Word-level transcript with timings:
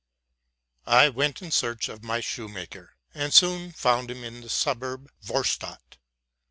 I 0.87 1.09
went 1.09 1.43
in 1.43 1.51
search 1.51 1.87
of 1.87 2.03
my 2.03 2.21
shoemaker, 2.21 2.95
and 3.13 3.31
soon 3.31 3.71
found 3.71 4.09
him 4.09 4.23
in 4.23 4.41
the 4.41 4.49
suburb 4.49 5.11
(Vorstadt). 5.23 5.97